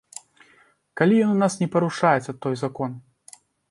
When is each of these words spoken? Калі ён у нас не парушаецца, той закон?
Калі 1.03 1.21
ён 1.27 1.35
у 1.35 1.37
нас 1.43 1.59
не 1.61 1.71
парушаецца, 1.77 2.31
той 2.47 2.55
закон? 2.67 2.91